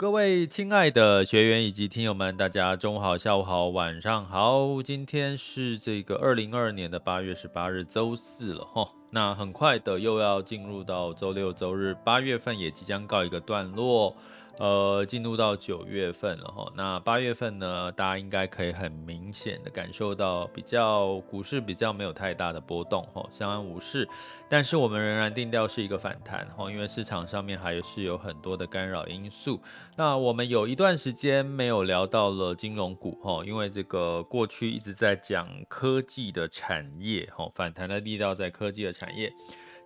[0.00, 4.82] 各位亲爱的学员以及听友们，大家中午好、下午好、晚上好。
[4.82, 8.88] 今天是这个二零二二年的八月十八日，周四了哈。
[9.10, 14.16] 那很快的又要进入到周六、周日，八月份也即将告一个段落。
[14.60, 24.06] 呃，进入到九月份了哈，那八月份呢，大家应该可以很明显的感受到比较股市比较没有太大的波动哈，相安无事。
[24.50, 29.58] 但是我们仍然定调是一个反弹哈，因为市场上面还是有很多的干扰因素。
[29.96, 39.32] 那我们有一段时间没有聊到了金融股哈，因为这个过去一直在讲科技的产业哈，反弹的力道在科技的产业。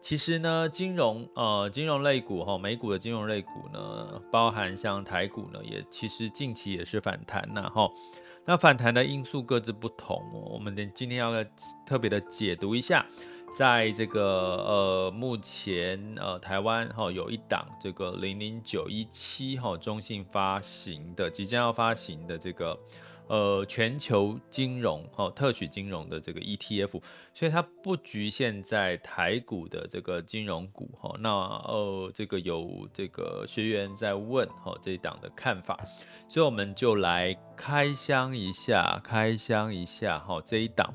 [0.04, 7.90] 其实呢，金融呃，金融类股哈，美股的金融类股呢，包含像台股呢，也其实近期也是反弹呐哈。
[8.44, 11.42] 那反弹的因素各自不同，我们今天要
[11.86, 13.06] 特别的解读一下，
[13.56, 14.22] 在这个
[14.66, 22.78] 呃目前呃台湾哈有一档这个零零九一七哈中信发行的即将要发行的这个。
[23.26, 27.00] 呃，全球金融哈、特许金融的这个 ETF，
[27.32, 35.80] 所以它不局限在台股的这个金融股哈、那呃，这个有这个学员在问哈、哦，这一档的看法，
[36.28, 40.92] 所以我们就来开箱一下，开箱一下哈、哦，这一档。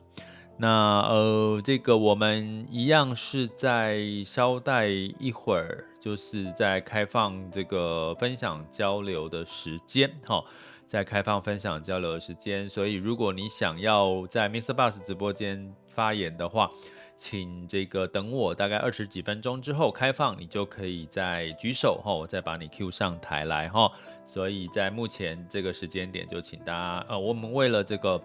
[0.62, 10.44] 那呃，这个我们一样是在稍待一会儿，就是在开放这个分享交流的时间哈。
[10.89, 14.73] 在开放分享交流的时间，所以如果你想要在 Mr.
[14.73, 16.67] Bus 直播间发言的话，
[17.16, 23.91] 请这个等我大概二十几分钟之后开放，你就可以再举手哈，我再把你 Q 上台来哈。
[24.25, 28.19] 所以在目前这个时间点，就请大家呃，我们为了这个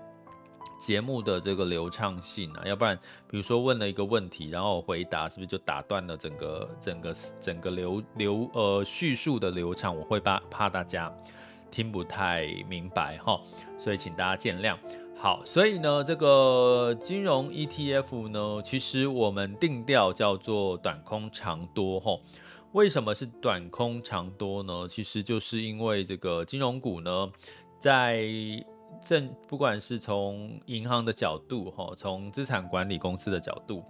[0.81, 2.98] 节目的这个流畅性啊，要不然
[3.28, 9.94] 比如说问了一个问题，然后回答是不是就打断了整个整个整个流流呃叙述的流畅？
[9.94, 11.12] 我会怕怕大家。
[11.74, 13.40] 听不太明白哈，
[13.76, 14.76] 所以请大家见谅。
[15.16, 22.16] 好，所以呢，这个金融 ETF 呢，其实我们定调叫做短空长多哈。
[22.72, 24.87] 为什么是短空长多呢？
[24.88, 27.28] 其实就是因为这个金融股呢，
[27.81, 28.25] 在
[29.02, 33.82] 正不管是从银行的角度哈，从资产管理公司的角度，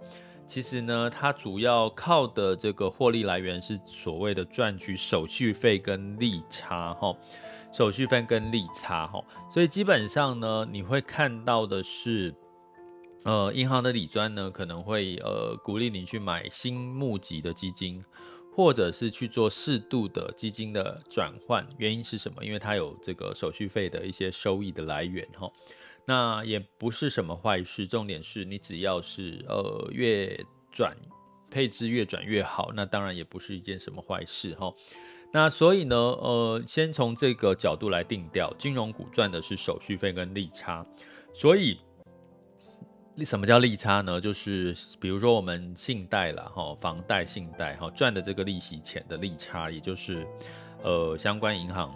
[0.47, 7.15] 其实呢，它主要靠的这个获利来源是所谓的赚取手续费跟利差哈。
[7.75, 12.33] 手续费跟利差哈，所以基本上呢，你会看到的是，
[13.25, 18.01] 呃，银行的理专呢可能会呃鼓励你去买新募集的基金，
[18.55, 21.67] 或者是去做适度的基金的转换。
[21.77, 22.45] 原因是什么？
[22.45, 25.51] 因为它有这个手续费的一些收益的来源哈。
[26.05, 27.85] 那也不是什么坏事。
[27.85, 30.39] 重点是你只要是呃越
[30.71, 30.95] 转
[31.51, 34.73] 配置越转越好，那当然也不是一件什么坏事哈。
[35.35, 40.85] 那所以呢，呃，先从这个角度来定调，金融股赚的是手续费跟利差，
[41.33, 41.77] 所以。
[43.23, 44.19] 什么叫利差呢？
[44.19, 50.27] 就是比如说我们信贷啦，哈，房贷、信贷，哈，赚的这个利息钱的利差，也就是
[50.83, 51.93] 呃相关银行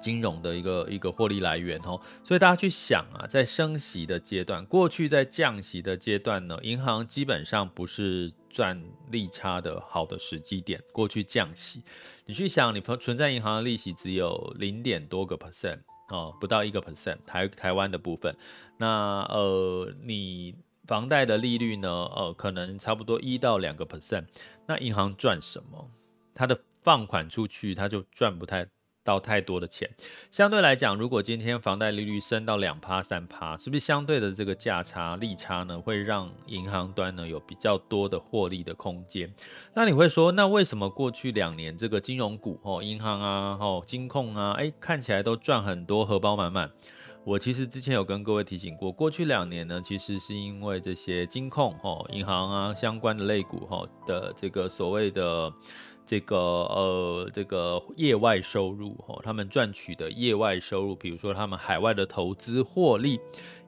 [0.00, 2.00] 金融的一个一个获利来源，哦。
[2.24, 10.82] 所以大家去想啊，在升息的阶段，过去在降息的阶段呢，银行基本上不是赚利差的好的时机点。
[10.92, 11.82] 过去降息，
[12.24, 15.78] 你去想，你存在银行的利息只有零点多个 percent。
[16.08, 18.36] 哦，不到一个 percent，台台湾的部分，
[18.78, 20.54] 那呃，你
[20.86, 21.88] 房贷的利率呢？
[21.88, 24.24] 呃，可能差不多一到两个 percent，
[24.66, 25.90] 那银行赚什么？
[26.32, 28.68] 它的放款出去，它就赚不太。
[29.06, 29.88] 到太多的钱，
[30.32, 39.32] 相对来讲，如果今天房贷利率升到两趴三趴，是不是相对的这个价差利差呢，会让银行端呢有比较多的获利的空间？
[39.74, 46.68] 那你会说，那为什么过去两年这个金融股哦，银行啊，哦，金控啊，哎，看起来都赚很多，荷包满满？
[47.22, 55.52] 我其实之前有跟各位提醒过，过去两年呢，其实是因为这些金控哦，银行啊相关的类股哈的这个所谓的。
[56.06, 63.18] 这个呃，这个业外收入哦，他们赚取的业外收入，比如说他们海外的投资获利，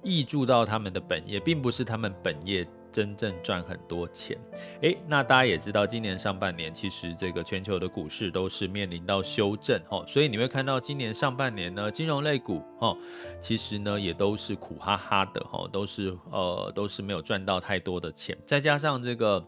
[0.05, 4.39] 挹注到他们的本业，并不是他们本业真正赚很多钱。
[4.83, 12.97] 诶，那大家也知道，今年上半年其实这个全球的股市都是面临到修正哦，所以你会看到今年上半年呢，金融类股哦，
[13.41, 19.45] 其实呢也都是苦哈哈的哦，都是呃都是没有赚到太多的钱，再加上这个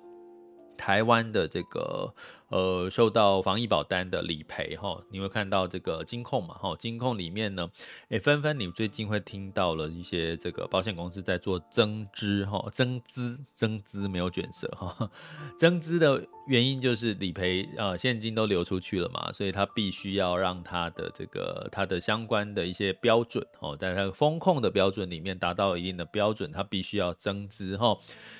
[0.76, 2.12] 台湾的这个。
[2.50, 7.70] 呃，受到防疫保单的理赔哈，你会看到这个金控嘛哈，金控里面呢，
[8.08, 15.08] 诶，纷纷你最近会听到了一些这个保险公司在做增资哈，增资增资没有卷舌哈，
[15.56, 27.96] 增资的原因就是理赔呃现金都流出去了嘛，所以他必须要让他的这个他的相关的一些标准哦，在他风控的标准里面达到一定的标准，他必须要增资哈，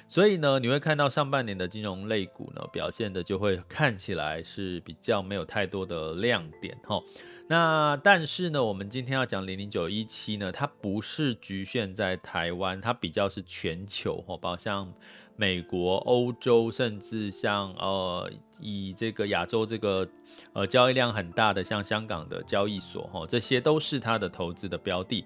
[0.08, 4.00] 所以呢，你会看到上半年的金融类股呢表现的就会看。
[4.00, 7.02] 起来是比较没有太多的亮点哈，
[7.49, 14.94] 那但是呢，我们今天要讲零零九一七呢，它不是局限在台湾，它比较是全球哈，包括像
[15.40, 20.06] 美国、欧洲，甚至像呃以这个亚洲这个
[20.52, 25.25] 呃交易量很大的像香港的交易所哈，这些都是它的投资的标的。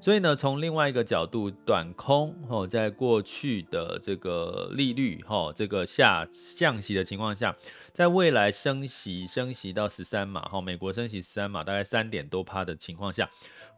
[0.00, 6.24] 所以呢，从另外一个角度，短空哦，在过去的这个利率哈，这个下
[6.56, 7.56] 降息的情况下，
[7.92, 13.28] 在未来升息升息到十三码哈，美国升息十三码，大概三点多趴的情况下，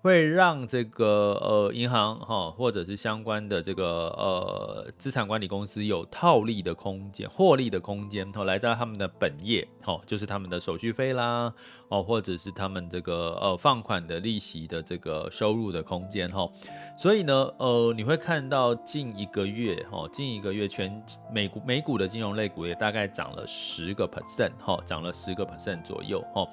[0.00, 11.52] 会让这个呃银行哈，或者是相关的这个呃资产管理公司有套利的空间、获利的空间，哦，来到他们的本业，哦，就是他们的手续费啦，
[11.88, 16.48] 哦，或者是他们这个呃放款的利息的这个收入的空间，哈，
[16.96, 21.02] 所以呢，呃，你会看到近一个月，哈，近一个月全
[21.32, 26.46] 美股美股的金融类股也大概涨了十个 percent，哈，涨了十个 percent 左右，哈。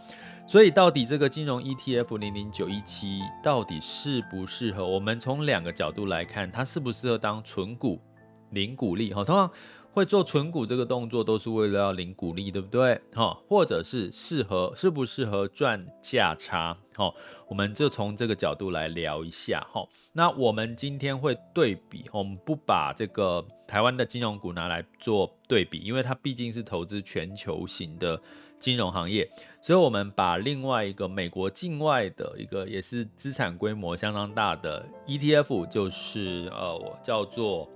[0.47, 4.85] 所以到底这个金融 ETF 零零九一七到底适不适合？
[4.85, 7.99] 我们从两个角度来看，它适不适合当存股、
[8.51, 9.11] 领股利？
[9.11, 9.49] 哈，通常
[9.91, 13.01] 会做存股这个动作都是为了要领股利，对不对？
[13.15, 16.77] 哈，或者是适合适不适合赚价差？
[16.95, 17.11] 哈，
[17.47, 19.65] 我们就从这个角度来聊一下。
[19.73, 19.83] 哈，
[20.13, 28.21] 那我们今天会对比，我们不把这个台湾的金融股拿来做对比，因为它毕竟是投资全球型的。
[28.65, 29.29] 金融行业，
[29.61, 37.69] 所以我们把另外一个美国境外的一个也是资产规模相当大的 ETF，就是呃，我叫做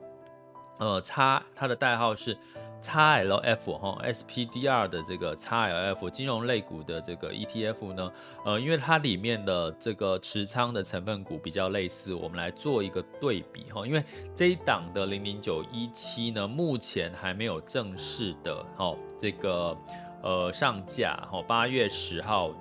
[0.80, 2.36] 呃叉，它的代号是
[2.82, 8.12] XLF 哈，SPDR 的这个 XLF 金融类股的这个 ETF 呢，
[8.44, 14.04] 呃，因为它里面的这个持仓的成分股比较类似，我们来做一个对比哈，因为
[14.34, 19.78] 这一档的零零九一七呢，目前还没有正式的哈这个。
[20.22, 22.52] 呃，上架哈，八月十号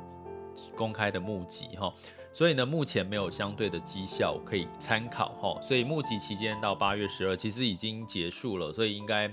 [0.77, 1.93] 公开的募集哈，
[2.33, 9.29] 所以呢，目前没有相对的绩效可以参考哈，所以募集期间到八月十二其实已经结束了，所以应该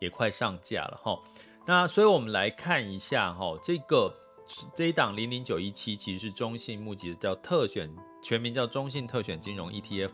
[0.00, 1.18] 也快上架了哈。
[1.66, 4.12] 那所以我们来看一下哈，这个
[4.74, 7.88] 这一档零零九一七其实是中信募集的，叫特选，
[8.22, 10.10] 全名叫中信特选金融 ETF。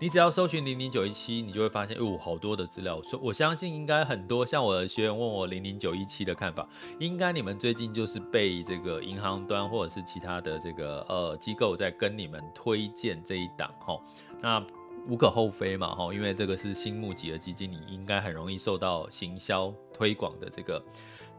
[0.00, 2.96] 你只要搜寻零零九一七，你就会发现，哦，好多的资料。
[3.12, 13.96] 我我相信应该很多，像我的学员问我零零九一七的看法，应该你们最近就是被这个银行端或者是其他的这个呃机构在跟你们推荐这一档哈。
[14.42, 14.60] 那
[15.06, 20.84] 无可厚非嘛，哈，因为这个是新募集的基金，你应该很容易受到行销推广的这个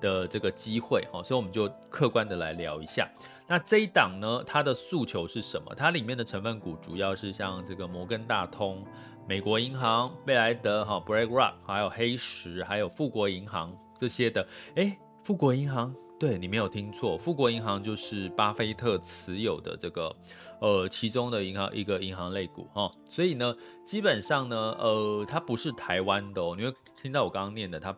[0.05, 3.09] 的这个机会，哈，所以我们就客观的来聊一下。
[3.47, 5.73] 那这一档呢，它的诉求是什么？
[5.75, 8.85] 它里面的成分股主要是像这个摩根大通、
[9.27, 14.47] 美国银行、贝莱德、哈 BlackRock，还有黑石，还有富国银行这些的。
[14.75, 20.15] 诶，富国银行，对，你没有听错，富国银行就是巴菲特持有的这个
[20.59, 22.91] 呃其中的银行一个银行类股哈。
[23.09, 27.95] 所以呢，基本上呢，呃，它不是台湾的哦，你会听到我刚刚念的它。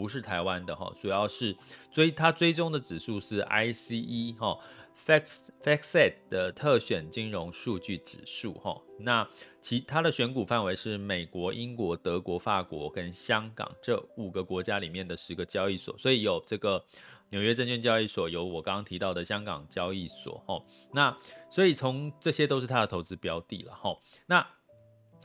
[0.00, 1.54] 不是台湾的哈，主要是
[1.90, 4.58] 追它追踪的指数是 ICE 哈
[5.06, 8.80] ，FactSet 的特选金融数据指数哈。
[9.00, 9.28] 那
[9.60, 16.82] 其他的选股范围是美国、英国、德国、法国跟香港这五个国家里面的十个交易所，所以有这个
[17.28, 20.64] 纽约证券交易所，有我刚刚提到的香港交易所哈。
[20.94, 21.14] 那
[21.50, 23.94] 所以从这些都是它的投资标的了哈。
[24.24, 24.46] 那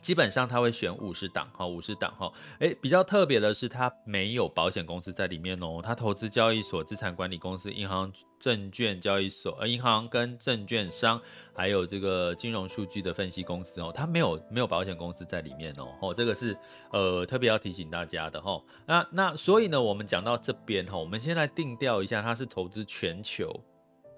[0.06, 11.20] 基本上他会选五十档哈，五十档哈，诶，比较特别的是他没有保险公司在里面哦，他投资交易所、资产管理公司、银行、证券交易所，呃，银行跟证券商，
[11.56, 16.56] 还有这个金融数据的分析公司哦，他没有没有保险公司在里面哦，哦，这个是
[16.92, 18.62] 呃特别要提醒大家的哈。
[18.86, 23.52] 那那所以呢，我们讲到这边哈，我们先来定调一下，它是投资全球。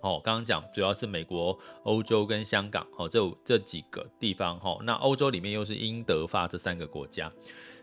[0.01, 7.31] 哦，刚刚讲主要是美国、欧洲跟香港，哦，这这几个地方，哈，那欧洲里面又是英德法这三个国家，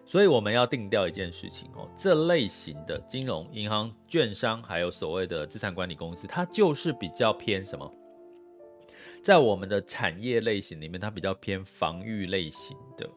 [0.06, 7.92] 所以我们要定调一件事情，哦，这类型的金融、银行、券商，还有所谓的资产管理公司，它就是比较偏什么？
[9.22, 13.08] 在我们的产业类型里面，它比较偏防御类型的。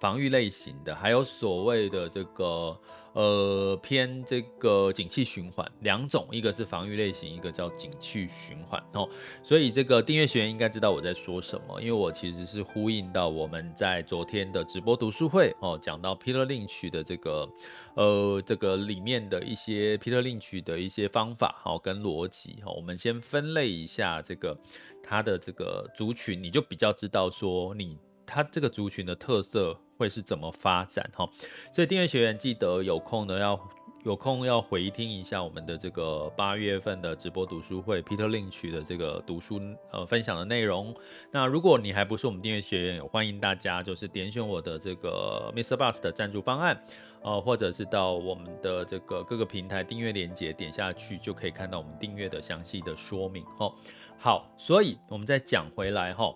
[0.00, 2.74] 防御类型的，还有所谓的这个
[3.12, 9.08] 呃偏这个景气循环两种，一个是防御类型，一个叫景气循环哦。
[9.42, 17.48] 所以这个订阅学员应该知道我在说什么，因为我其实是呼应到我们在昨天的直播读书会哦，讲到 Peter Lynch 的这个
[17.94, 22.72] 呃这个里面的一些 Peter Lynch 的一些方法好跟逻辑哈。
[22.72, 24.56] 我们先分类一下这个
[25.02, 27.96] 他的这个族群，你就比较知道说你
[28.30, 29.76] 它这个族群的特色。
[30.00, 31.28] 会是怎么发展哈？
[31.70, 33.60] 所以订阅学员记得有空呢，要
[34.02, 39.60] 有空要回听一下我们的这个八月份的直播读书会，Peter Lynch 的这个读书
[39.92, 40.96] 呃分享的内容。
[41.30, 45.76] 那如果你还不是我们订阅学员，也欢迎大家就是点选我的这个 Mr.
[45.76, 46.82] Bus 的赞助方案，
[47.20, 53.70] 呃，或者是到我们的这个各个平台订阅链接点下去，就可以看到我们订阅的详细的说明哈。
[54.16, 56.34] 好，所以我们再讲回来哈，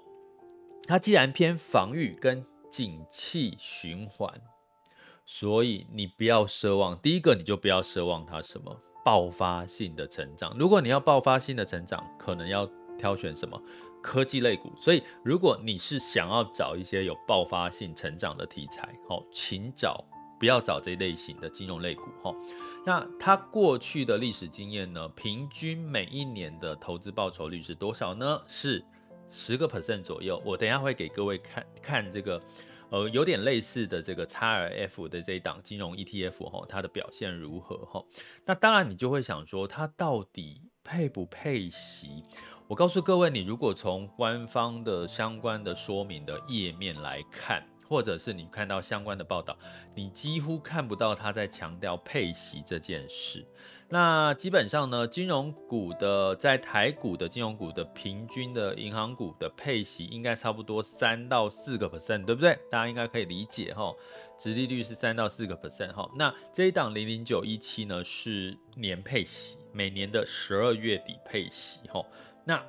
[0.86, 4.30] 它既然偏防御跟景气循环，
[5.24, 6.98] 所以你不要奢望。
[6.98, 10.54] 第一个，你就不要奢望它什么爆发性的成长。
[10.58, 13.60] 如果你要爆发性的成长，可能要挑选什么
[14.02, 14.72] 科技类股。
[14.78, 20.04] 所以，如果你是想要找一些有爆发性成长的题材，好，请找
[20.38, 22.02] 不要找这类型的金融类股。
[22.22, 22.34] 哈，
[22.84, 25.08] 那它过去的历史经验呢？
[25.10, 28.42] 平均每一年的投资报酬率是多少呢？
[28.46, 28.84] 是。
[29.30, 32.40] 十个 percent 左右，我等下会给各位看看这个，
[32.90, 38.04] 呃，有点类似的这个 XRF 的这一档金融 ETF 哈，它的表现如何哈？
[38.44, 42.22] 那当然你就会想说，它到底配不配席？
[42.66, 49.56] 我告诉各位，你如果从官方的相关的说明的页面来看，或者是你看到相关的报道，
[49.94, 53.44] 你几乎看不到他在强调配息这件事。
[53.90, 62.58] 那基本上呢，金融股的在台股的金融股的平均的银行股的配息应该差不多三到四个 percent，对不对？
[62.70, 63.94] 大家应该可以理解哈，
[64.38, 66.10] 殖利率是三到四个 percent 哈。
[66.16, 72.04] 那这一档零零九一七呢是年配息，每年的十二月底配息哈。
[72.44, 72.64] 那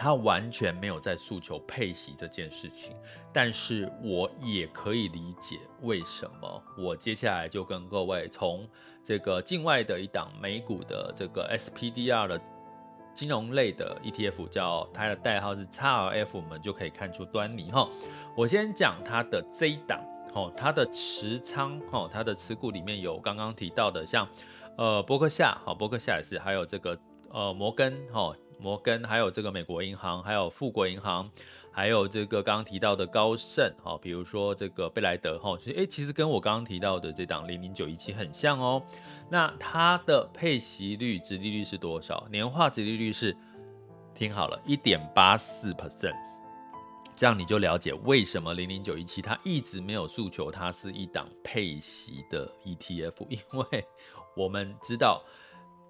[0.00, 2.96] 他完全没有在诉求配息这件事情，
[3.34, 6.62] 但是我也可以理解为什么。
[6.78, 8.66] 我接下来就跟各位从
[9.04, 12.40] 这个境外的一档美股的这个 SPDR 的
[13.12, 17.86] 金融类的 ETF，叫它的代号是 XLF，我们就可以看出端倪哈。
[18.34, 20.00] 我先讲它的这一档，
[20.32, 24.26] 哈，它的持仓，哈，它的持股里面有刚刚提到的，像
[24.78, 28.34] 呃伯克夏，好，伯克夏也是，还有这个呃摩根，哈。
[28.60, 31.30] 摩根，还有这个美国银行，还有富国银行，
[31.72, 38.82] 还有这个刚刚提到的高盛，哈，比如说这个贝莱德，哈，所以诶，其实跟我刚刚提到的这档零零九一七很像哦。
[39.30, 42.26] 那它的配息率、殖利率是多少？
[42.30, 43.36] 年化殖利率是，
[44.14, 46.14] 听好了，一点八四 percent。
[47.16, 53.84] 这样你就了解为什么零零九一七它一直没有诉求，它是一档配息的 ETF，因为
[54.34, 55.22] 我们知道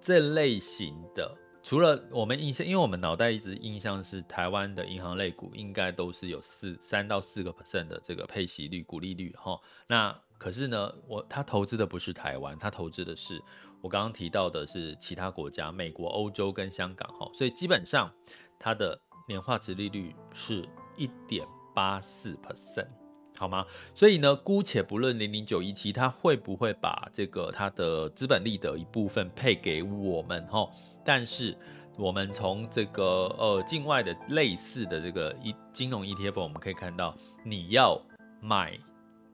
[0.01, 1.37] 这类型的。
[1.63, 9.61] 除了我们印象，因为我们脑袋一直印象是台湾的银行类股应该都是有四三到四个 percent 的这个配息率、股利率哈。
[9.87, 13.41] 那可是呢，我他投资的不是台湾，他投资的是
[13.83, 17.31] 我刚刚提到的是其他国家，美国、欧洲跟香港哈。
[17.35, 18.11] 所以基本上
[18.59, 18.99] 它的
[19.29, 22.89] 年化殖利率是一点八四 percent，
[23.37, 23.67] 好吗？
[23.95, 30.67] 所以呢，姑且不论零零九一七它会不会把这个它的资本利得一部分配给我们哈。
[31.05, 31.57] 但是，
[31.97, 38.01] 我们从这个呃境外的类似的这个一金融 ETF，我们可以看到，你要
[38.41, 38.79] 买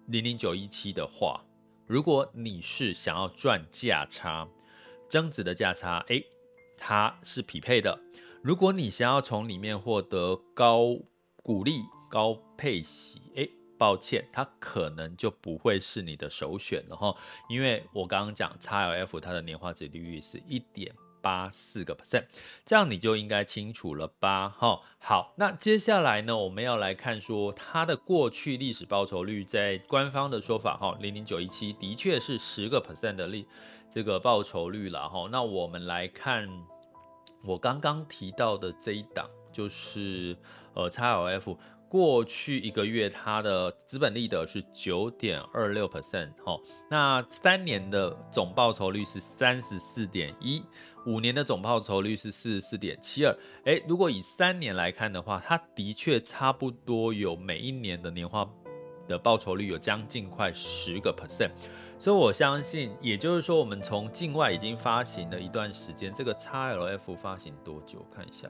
[0.06, 1.44] 零零九一七的话，
[1.86, 4.48] 如果你是想要赚价差，
[5.08, 6.24] 增值的价差，诶，
[6.76, 7.98] 它是匹配的。
[8.42, 10.96] 如果你想要从里面获得高
[11.42, 17.14] 股利、高配息，诶，抱歉，它可能就不会是你的首选了哈，
[17.48, 20.94] 因为我刚刚讲 XLF 它的年化殖利率是一点。
[21.26, 22.26] 八四个 percent，
[22.64, 24.48] 这样你就应该清楚了吧？
[24.48, 33.44] 哈，好，那接下来呢，我们要来看说它的过去历史报酬率，在官方的说法，哈，零零九一七的确是十个 percent 的利
[33.90, 35.28] 这个报酬率了，哈。
[35.32, 36.48] 那我们来看
[37.42, 40.36] 我刚刚提到的这一档，就是
[40.74, 41.56] 呃 XLF。
[41.88, 46.58] 过去一个月，它的资本利得是九点二六 percent，哈，
[46.90, 50.64] 那三年的总报酬率是三十四点一，
[51.06, 58.44] 五年的总报酬率是四十四点七二，诶，如果以三年来看的话，它的确差不多有每一年的年化
[59.06, 61.50] 的报酬率有将近快十个 percent，
[61.96, 68.04] 所以我相信，也就是说，我们从境外已经发行了一段时间，这个 XLF 发行多久？
[68.12, 68.48] 看一下。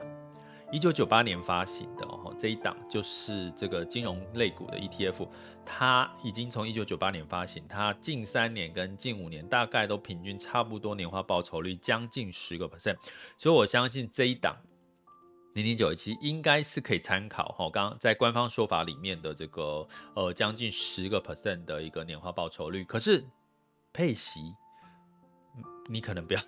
[0.72, 5.28] 一九九八年发行的哦，这一档就是这个金融类股的 ETF，
[5.64, 12.96] 它已经从一九九八年发行，它近三年跟近五年大概都平均差不多年化报酬率将近十个 percent，
[13.36, 14.56] 所以我相信这一档
[15.54, 23.24] 零零九一七应该是可以参考哈，刚刚在官方说法里面的这个呃将近十个 percent 的一个年化报酬率，可是
[23.92, 24.52] 配息
[25.88, 26.40] 你可能不要。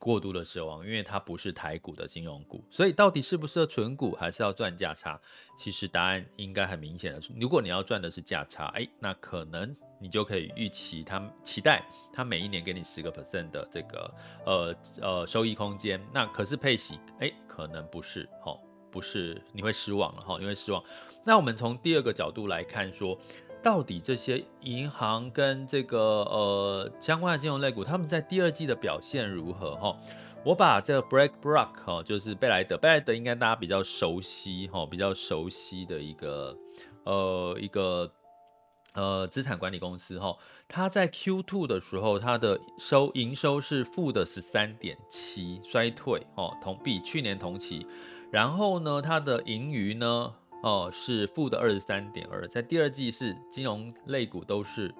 [0.00, 5.20] 过度的奢望，因为它不是台股的金融股，所以到底适不适合存股，还是要赚价差？
[5.58, 7.20] 其实答案应该很明显的。
[7.38, 11.84] 如果你要赚的是价差，哎，那可能你就可以预期它期待
[12.14, 14.14] 它每一年给你十个 percent 的这个
[14.46, 16.00] 呃呃收益空间。
[16.14, 18.58] 那可是配息，哎，可能不是，哈，
[18.90, 20.82] 不是，你会失望了，哈，你会失望。
[21.26, 23.20] 那我们从第二个角度来看说。
[23.62, 29.76] 到底这些银行跟这个呃相关的金融类股，他们在第二季的表现如何？
[29.76, 29.96] 哈，
[30.44, 36.56] 我把这个 BlackRock 哈，就是贝莱德，贝莱德应该大家比较熟悉哈，比较熟悉的一个
[37.04, 38.10] 呃一个
[38.94, 47.86] 呃资产管理公司哈，它在 Q2 的时候，它的收营收是负的十三点七，衰退哦，同比去年同期，
[48.32, 50.34] 然后呢，它的盈余呢？
[50.62, 54.94] 哦，是负的二十三点二，在第二季是金融类股都是，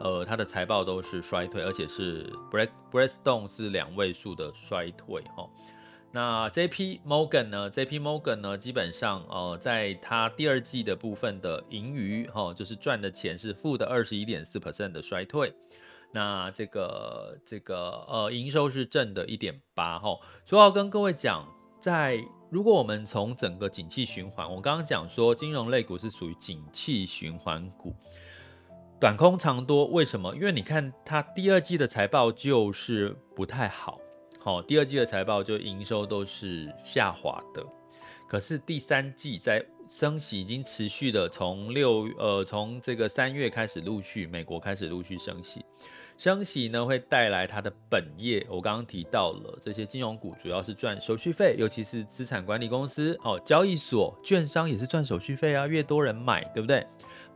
[0.00, 5.50] 呃，它的财报都是衰退，而且是 Black Blackstone 是两位数的衰退哈、哦。
[6.10, 8.56] 那 JP Morgan 呢？JP Morgan 呢？
[8.56, 15.52] 基本上呃，在它第二季的部分的盈余哈、哦，就是赚的钱是负的二十一点四 percent 的衰退。
[16.12, 20.16] 那这个这个呃，营收是正的一点八哈。
[20.44, 21.44] 所以要跟各位讲，
[21.84, 22.18] 在
[22.48, 27.94] 如果我们从整个景气循环，我刚刚讲说金融类股是属于景气循环股，
[28.98, 30.34] 短空长多，为什么？
[30.34, 34.00] 因为你看它第二季的财报就是不太好，
[34.40, 37.62] 好，第二季的财报就营收都是下滑的，
[38.26, 45.62] 可是第三季在升息已经持续的从六呃从这个三月开始陆续美国开始陆续升息。
[46.16, 56.86] 升息呢，会带来它的本业，我刚刚提到了这些金融股主要是赚手续费，尤其是资产管理公司哦，交易所、券商也是赚手续费啊，越多人买，对不对？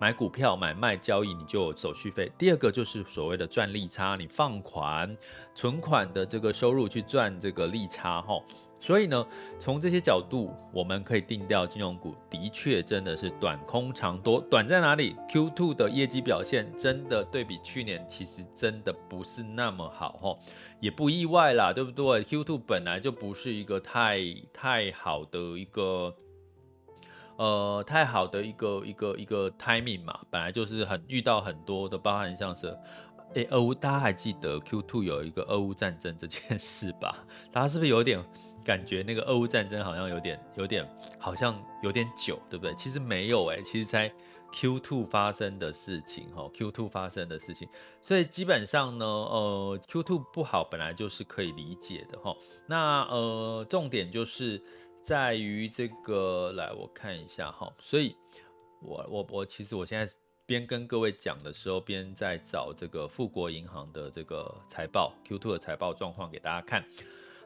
[0.01, 2.31] 买股票、买卖交易，你就有手续费。
[2.39, 5.17] 第二个就是所谓的赚利差，你放款、
[5.57, 8.41] 存款的这个收入去赚这个利差，哈。
[8.81, 9.27] 所以呢，
[9.59, 14.41] 从这些角度，我们可以定调金融股的确真的是短空长多。
[14.43, 20.39] 短在哪里？Q2 的业绩表现真的对比去年，其实真的不是那么好齁，
[20.81, 24.21] 也不意外啦，对不对？Q2 本来就不是一个太
[24.53, 26.15] 太好的一个，
[27.37, 32.69] 呃，太好的一个一个一个 timing 嘛，本来就是很遇到很多的，包含像是，
[33.35, 37.27] 诶，俄乌大家还记得 Q2 有一个俄乌战争这件事吧？
[37.51, 38.25] 大家是不是有点？
[38.69, 40.87] 感觉那个俄乌战争好像有点有点
[41.19, 42.75] 好像有点久，对不对？
[42.75, 44.13] 其实没有诶，其实才
[44.53, 47.67] Q2 发生的事情，哈，Q2 发生的事情，
[48.03, 52.37] 所以基本上呢，呃，Q2 不好本来就是可以理解的，哈。
[52.67, 54.63] 那呃，重点就是
[55.03, 57.73] 在于这个，来我看一下，哈。
[57.81, 58.15] 所以
[58.83, 60.13] 我我我其实我现在
[60.45, 66.85] 边跟各位讲的时候，边在找这个富国银行的这个财报，Q2 的财报状况给大家看。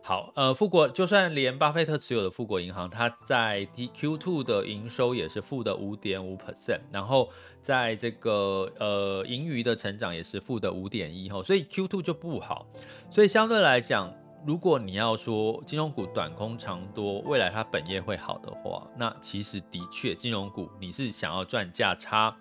[0.04, 7.30] 好，呃，富国就算连巴菲特持有的富国银行，它在 Q2 的营收也是负的五点五 percent，然后
[7.62, 12.66] 在这个呃盈余的成长也是负的五点一，所以 Q2 就不好。
[13.12, 14.12] 所以相对来讲，
[14.44, 22.36] 如果你要说金融股短空长多，未来它本业会好的话，那其实的确金融股你是想要赚价差，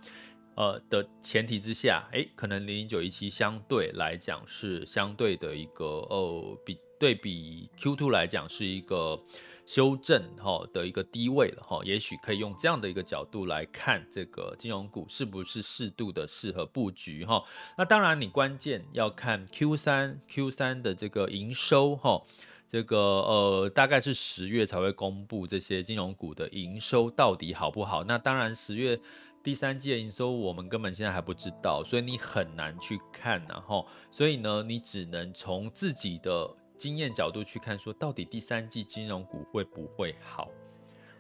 [0.56, 6.76] 呃的前提之下，诶，可能零零九一七相对来讲是相对的一个呃比。
[7.02, 9.20] 对比 Q2 来讲是一个
[9.66, 17.44] 修正哈的一个低位了哈，也许可以用这样的一个角度来看这个金融股是不是适度的适合布局哈。
[17.76, 22.22] 那当然你关键要看 Q3 Q3 的这个营收哈，
[22.70, 28.04] 这个呃大概是十月才会公布这些金融股的营收到底好不好。
[28.04, 29.00] 那当然十月
[29.42, 36.48] 第三季的营收我们根本现在还不知道，所以你很难去看然后，所以呢你只能从自己的。
[36.82, 40.50] 经验角度去看，说到底第三季金融股会不会好？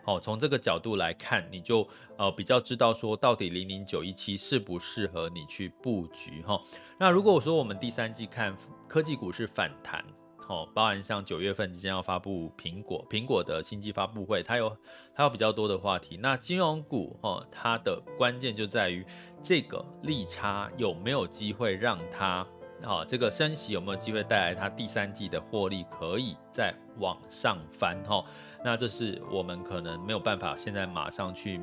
[0.04, 6.60] 好，从这个角度来看，你就呃比较知道说到底零零九一七适不适合你去布局哈。
[7.00, 10.04] 那如果我说我们第三季看科技股是反弹，
[10.47, 14.76] 哦，包含像九月份即将要发布苹果苹果的新机发布会，它有
[15.13, 16.17] 它有比较多的话题。
[16.17, 19.06] 那金融股哦，它的关键就在于
[19.43, 22.47] 这个利差有没有机会让它。
[22.83, 27.95] 好，这个升息有没有机会带来它第三季的获利可以再往上翻？
[28.03, 28.25] 哈，
[28.65, 31.61] 那这是我们可能没有办法现在马上去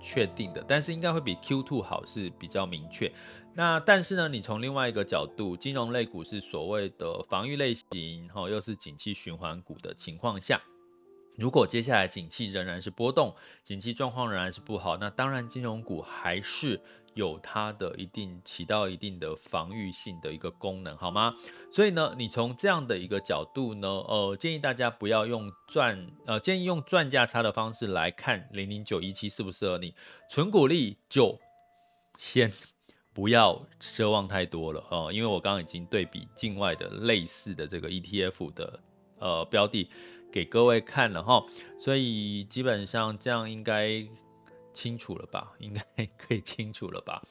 [0.00, 3.10] 确定的，但是应该会比 Q2 好是比较明确。
[3.54, 10.60] 那但是呢，你从另外一个角度，金融类股是所谓的防御类型，哈，又是景气循环股的情况下，
[11.36, 16.80] 如果接下来景气仍然是波动，景气状况仍然是不好，那当然金融股还是。
[17.14, 21.34] 有它的一定起到一定的防御性的一个功能，好吗？
[21.72, 29.94] 所以呢，你从这样的一个角度呢，呃，建议大家不要用赚，呃，建议用赚价差的方式来看零零九一七适不适合你。
[30.28, 31.38] 纯股利就
[32.18, 32.52] 先
[33.12, 38.80] 不要奢望太多了哦，呃，因为我刚刚已经对比境外的类似的这个 ETF 的
[39.18, 39.88] 呃标的
[40.32, 41.44] 给各位看了哈，
[41.78, 44.06] 所以基本上这样应该。
[44.74, 45.54] 清楚了吧？
[45.58, 45.80] 应该
[46.18, 47.22] 可以清楚了吧？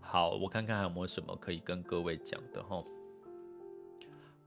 [0.00, 2.84] 好，我看看还有没有什么可以跟各位讲的哈。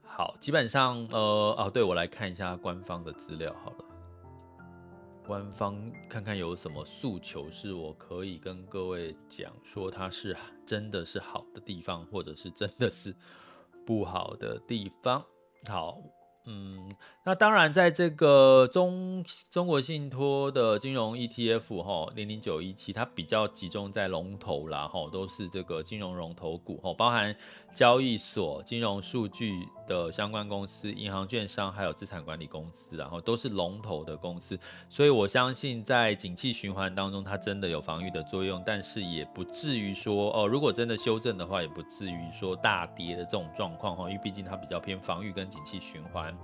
[0.03, 1.19] 好，基本上呃
[1.57, 3.85] 哦，对，我来看一下官方的资料好了。
[5.25, 13.13] 官方看看有什么诉求是我可以跟各位讲，说它是真的是好的地方，或者是真的是
[13.85, 15.25] 不好的地方。
[15.67, 15.99] 好。
[16.47, 27.35] 嗯，那当然，在这个中中国信托的金融 ETF 哈，零零九一七，它比较集中在龙头啦哈，都是这个金融龙头股哈，包含
[27.73, 34.57] 交易所、金融数据的相关公司、银行、券商，还有资产管理公司，然后都是龙头的公司，
[34.89, 46.35] 所以我相信在景气循环当中，它真的有防御的作用，但是也不至于说哦，如果真的修正的话，也不至于说大跌的这种状况哈，因为毕竟它比较偏防御跟景气循环。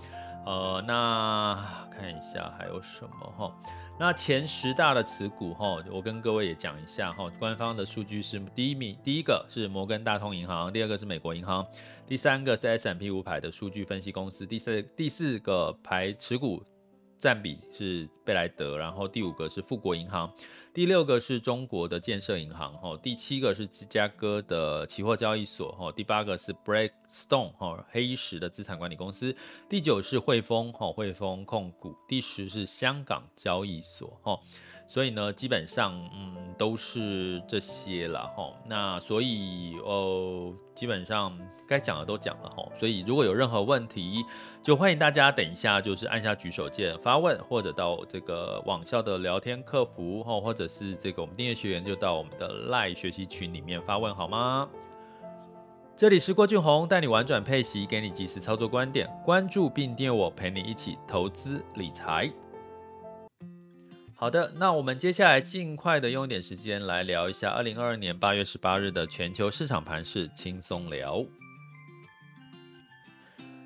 [0.43, 3.53] 呃，那看一下还有什么哈？
[4.01, 7.31] 那前十大的持股哈，我跟各位也讲一下哈。
[7.37, 11.63] 官方的数据是第一名，第一个是摩根大通银行，第二个是美国银行，
[12.07, 16.63] 第三个是 S M P 五百的数据分析公司，第四第四个排持股
[17.19, 20.27] 占比是贝莱德，然后第五个是富国银行。
[20.73, 29.35] 第六个是中国的建设银行，吼，第七个是芝加哥的期货交易所，吼，第八个是 Blackstone，哈，黑石的资产管理公司，
[29.67, 34.39] 第九是汇丰，吼，汇丰控股，第十是香港交易所，吼。
[34.87, 38.51] 所以呢，基本上，嗯，都是这些了哈。
[38.65, 42.67] 那所以，哦，基本上该讲的都讲了哈。
[42.77, 44.23] 所以，如果有任何问题，
[44.61, 54.67] 就欢迎大家等一下，就是按下举手键发问，或者到这个网校的聊天客服哈，或者是这个我们订阅学员就到我们的 LINE 学习群里面发问好吗？
[55.95, 62.31] 这里是郭俊宏，带你玩转配息，给你及时操作观点，关注并订阅我，陪你一起投资理财。
[64.21, 71.25] 好的，那我们接下来尽快的用一点时间来聊一下二零二二年八月十八日的全球市场盘势，轻松聊。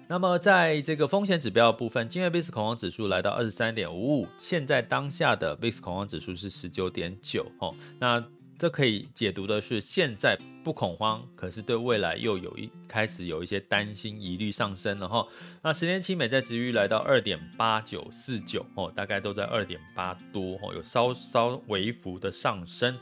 [0.07, 7.51] 那么在这个风险指标部分，今日 VIX 恐慌指数来到二十三点五五，现在当下的 VIX 恐慌指数是十九点九。
[7.59, 8.25] 哦，那
[8.57, 15.27] 这可以解读的是，现在不恐慌，可是对未来又有一开始有一些担心疑虑上升了哈。
[15.61, 22.97] 那十年期美债值率来到二点八九四九哦，大概都在二点八多哦，有稍稍微幅的上升。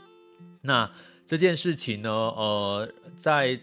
[0.60, 0.90] 那
[1.26, 3.60] 这件事情呢，呃，在。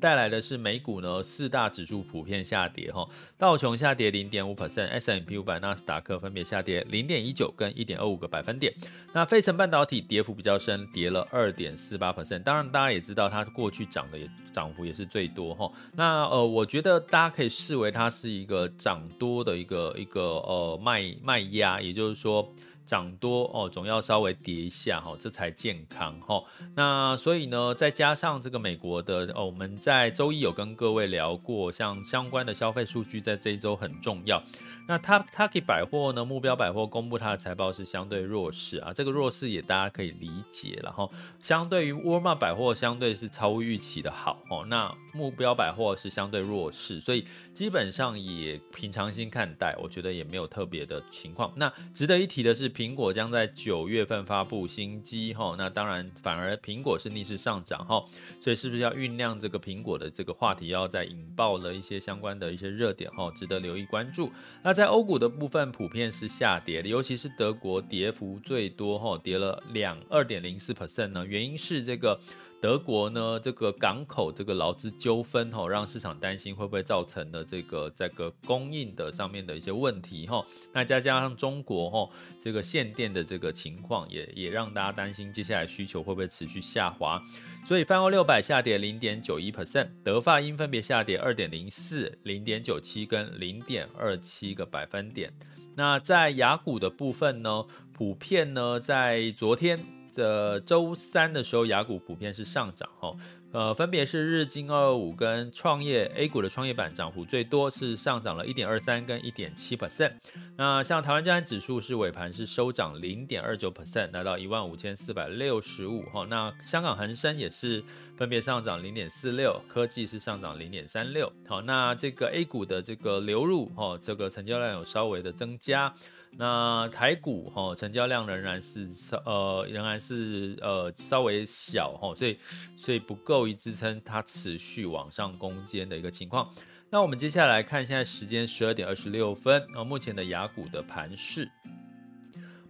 [0.00, 3.06] 带来的是美股呢，四大指数普遍下跌哈，
[3.38, 8.72] 道琼下跌零点五 percent，S&P 五百、纳斯达克分别下跌零点一九跟一点二五个百分点。
[9.12, 12.42] 那费城半导体跌幅比较深，跌了二点四八 percent。
[12.42, 15.70] 当然，大家也知道它过去涨的也涨幅也是最多哈。
[15.94, 22.50] 那呃，我觉得大家可以视为它是一个涨多的一个一个呃卖卖压，也就是说。
[22.90, 26.42] 涨多哦，总要稍微跌一下哈，这才健康哈。
[26.74, 34.42] 那所以呢，再加上这个美国的哦，我们在周一有跟各位聊过，像相关的消费数据在这一周很重要。
[34.88, 44.66] 那 Taki 百货呢，目标百货公布它的财报是相对弱势啊，这个弱势也大家可以理解，然后相对于沃尔玛百货，相对是超乎预期的好哦。
[44.66, 47.24] 那目标百货是相对弱势，所以
[47.60, 51.52] 基本上也平常心看待，我觉得也没有特别的情况。
[51.56, 52.70] 那值得一提的是。
[52.70, 58.02] 苹果将在九月份发布新机哈，那当然反而苹果是逆势上涨哈，
[58.40, 64.32] 所以是不是要酝酿这个苹果的这个话题，要再引爆了一些相关的一些热点哈，值得留意关注。
[64.62, 72.18] 那在欧股的部分普遍是下跌的，尤其是德国跌幅最多哈，跌了两二点零四 percent 呢，原因是这个。
[72.60, 80.44] 德国呢，这个港口这个劳资纠纷哈，让市场担心会不会造成的这个这个供应的上面的一些问题哈。
[80.74, 82.10] 那再加上中国哈
[82.44, 87.18] 这个限电的这个情况，也也让大家担心接下来需求会不会持续下滑。
[87.64, 95.32] 所以泛欧六百下跌零点九一 percent，德法英分别下跌二点零四、零点九七跟零点二七个百分点。
[95.76, 99.78] 那在雅股的部分呢，普遍呢在昨天。
[100.12, 103.14] 这周三的时候，雅股普遍是上涨哈，
[103.52, 110.12] 呃，分别是日经二二五跟创业 A 股的创业板涨幅最多，是上涨了一点二三跟一点七 percent。
[110.56, 116.26] 那像台湾加权指数是尾盘是收涨零点二九 percent，来到一万五千四百六十五哈。
[116.28, 117.82] 那香港恒生也是
[118.16, 121.32] 分别上涨零点四六，科技是上涨零点三六。
[121.46, 125.92] 好，那这个 A 股的这个流入哈，这个成交量有稍微的增加。
[126.36, 132.38] 那台股哈，成交量仍然是稍呃仍然是呃稍微小哈，所以
[132.76, 136.48] 所以不够以支撑它持续往上攻坚的一个情况。
[136.88, 141.50] 那我们接下来看现在时间十二点二十六分啊，目前的雅股的盘势，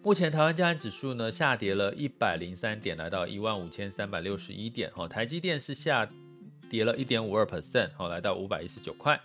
[0.03, 6.09] 目前台湾加权指数呢下跌了一百零三点，来到一万五千三百六十一点哈，台积电是下
[6.69, 9.21] 跌了一点五二 percent 哈，来到五百一十九块。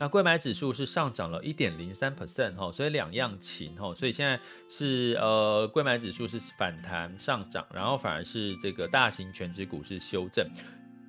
[0.00, 10.48] 那柜买指数是上涨了一点零三 percent 哈，所以两样情哈，所以现在是呃柜买指数是反弹上涨，然后反而是这个大型全指股是修正。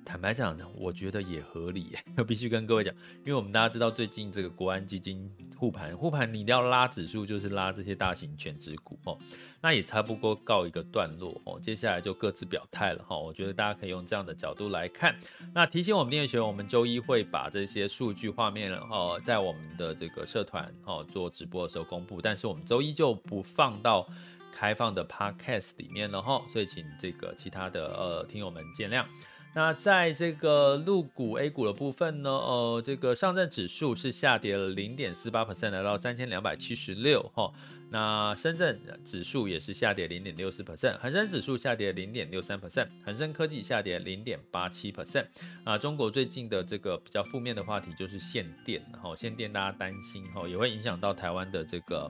[0.04, 1.94] 坦白讲，我觉得也合理，
[2.26, 9.16] 必须跟各位讲，因为我们大家知道最近这个国安基金护盘，护盘你一定要拉指数，就是拉这些大型全指股哦。
[9.62, 13.16] 那也差不多告一个段落哦，接下来就各自表态了哈。
[13.16, 15.14] 我觉得大家可以用这样的角度来看。
[15.54, 24.08] 那提醒我们订阅学员，我们周一会把这些数据画面哦，在我们的这个社团哦做直播的时候公布，但是我们周一就不放到
[24.54, 29.04] 开放的 Podcast 里面了哈，所以请这个其他的呃听友们见谅。
[29.52, 37.52] 那在这个陆股 A 股的部分呢，呃，这个上证指数是下跌了零点四八 percent，来到三千两百七十六哈。
[37.90, 45.26] 那深圳指数也是下跌零点六四 percent，恒生指数下跌零点六三 percent，恒生科技下跌零点八七 percent。
[45.64, 52.08] 啊，中国最近的这个比较负面的话题就是限电，然后限电大家担心哈，也会影响到台湾的这个。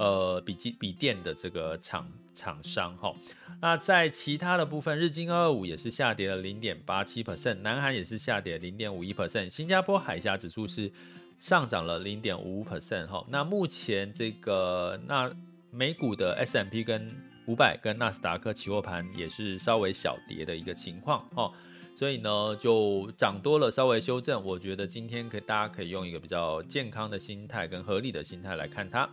[0.00, 3.14] 呃，笔记笔电的这个厂厂商哈，
[3.60, 10.90] 那在其他的部分，日经二二五也是下跌了零点八七 percent，南韩也是下跌零点五一 percent，新加坡海峡指数是
[11.38, 13.22] 上涨了零点五五 percent 哈。
[13.28, 15.30] 那目前这个那
[15.70, 17.14] 美股的 S M P 跟
[17.46, 21.52] 五百跟纳斯达克期货盘也是稍微小跌的一个情况哈，
[21.94, 29.06] 所以呢就涨多了稍微修正，我觉得今天可以大家可以用一个比较健康的心态跟合理的心态来看它。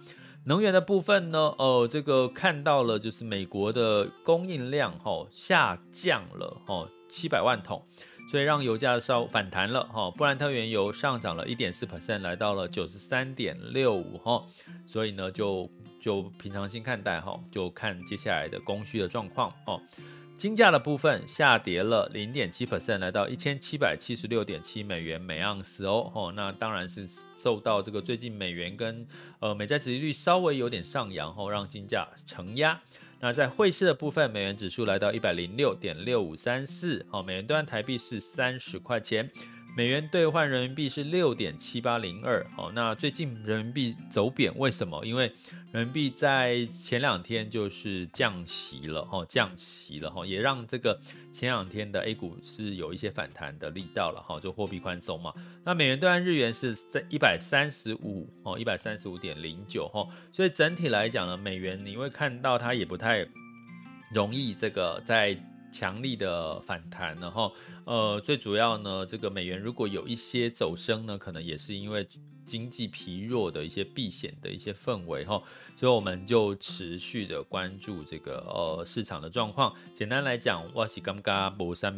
[0.48, 7.84] 能源的部分呢，哦，这个看到了，就是美国的供应量哈下降了哈七百万桶，
[8.32, 10.10] 所以让油价稍反弹了哈。
[10.10, 14.42] 布兰特原油上涨了一点四 percent，来到了九十三点六五哈。
[14.86, 19.82] 所以呢，就就平常心看待哈，就看接下来的供需的状况哦。
[20.38, 26.10] 金价的部分下跌了零点七 percent，来到一千七百七十六点七美元每盎司哦。
[26.16, 27.06] 哦，那当然是
[27.38, 29.08] 受到这个最近美元跟
[29.40, 32.82] 呃美债殖利率稍微有点上扬后，让金价承压。
[33.20, 39.32] 那在汇市的部分，美元指数来到一百零六点六五三四，哦，美元兑换台币是三十块钱。
[39.78, 45.06] 美元兑换人民币是六点七八零二，好，那最近人民币走贬，为什么？
[45.06, 45.32] 因为
[45.72, 51.00] 人民币在前两天就是降息了，哈，降息了，哈，也让这个
[51.32, 55.32] 前两天的 A 股是有一些反弹的力道了，哈，就货币宽松嘛。
[55.64, 63.24] 那美元兑换日元是在一百三十五，哦，一百三十五点零九，哈，所以整体来讲呢，美元你会看到它也不太
[64.12, 65.38] 容易这个在。
[65.72, 67.54] 强力的反弹，然后
[67.86, 72.08] 呃，最主要呢，这个美元如果有一些走升呢，可能也是因为
[72.46, 75.42] 经济疲弱的一些避险的一些氛围哈，
[75.76, 79.74] 所以我们就持续的关注这个呃市场的状况。
[79.94, 81.98] 简单来讲，我是刚刚没什么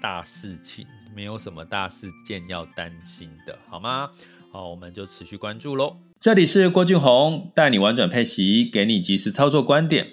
[0.00, 4.10] 大事情，没有什么大事件要担心的，好吗？
[4.50, 5.98] 好，我们就持续关注喽。
[6.18, 10.12] 这里是郭俊宏，带你玩转配息，给你及时操作观点。